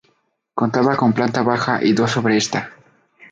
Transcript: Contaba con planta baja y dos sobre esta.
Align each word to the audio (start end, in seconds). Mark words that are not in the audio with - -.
Contaba 0.55 0.95
con 0.95 1.13
planta 1.13 1.43
baja 1.43 1.77
y 1.83 1.93
dos 1.93 2.09
sobre 2.09 2.35
esta. 2.35 2.71